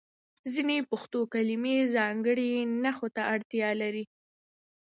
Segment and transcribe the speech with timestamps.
[0.53, 2.51] ځینې پښتو کلمې ځانګړي
[2.83, 4.03] نښو ته اړتیا لري.